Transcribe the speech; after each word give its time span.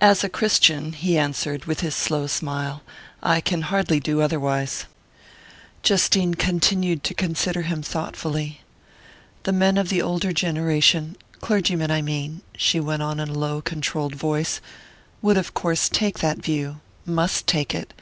"As 0.00 0.22
a 0.22 0.28
Christian," 0.28 0.92
he 0.92 1.18
answered, 1.18 1.64
with 1.64 1.80
his 1.80 1.96
slow 1.96 2.28
smile, 2.28 2.84
"I 3.20 3.40
can 3.40 3.62
hardly 3.62 3.98
do 3.98 4.20
otherwise." 4.22 4.84
Justine 5.82 6.34
continued 6.34 7.02
to 7.02 7.14
consider 7.14 7.62
him 7.62 7.82
thoughtfully. 7.82 8.60
"The 9.42 9.50
men 9.52 9.76
of 9.76 9.88
the 9.88 10.00
older 10.00 10.32
generation 10.32 11.16
clergymen, 11.40 11.90
I 11.90 12.00
mean," 12.00 12.42
she 12.56 12.78
went 12.78 13.02
on 13.02 13.18
in 13.18 13.28
a 13.28 13.32
low 13.34 13.60
controlled 13.60 14.14
voice, 14.14 14.60
"would 15.20 15.36
of 15.36 15.52
course 15.52 15.88
take 15.88 16.20
that 16.20 16.38
view 16.38 16.78
must 17.04 17.48
take 17.48 17.74
it. 17.74 17.92